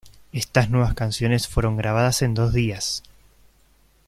Estas 0.33 0.71
nuevas 0.71 0.95
canciones 0.95 1.47
fueron 1.47 1.77
grabadas 1.77 2.23
en 2.23 2.33
dos 2.33 2.53
días. 2.53 3.03